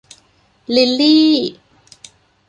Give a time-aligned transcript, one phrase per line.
[0.75, 1.31] ลิลลี่